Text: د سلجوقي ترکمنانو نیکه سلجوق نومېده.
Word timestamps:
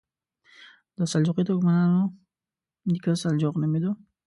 د 0.97 0.99
سلجوقي 1.11 1.43
ترکمنانو 1.49 2.01
نیکه 2.91 3.11
سلجوق 3.23 3.55
نومېده. 3.61 3.91